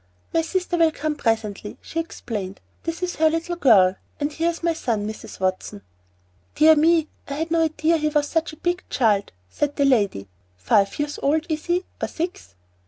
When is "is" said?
3.03-3.17, 4.49-4.63, 11.49-11.65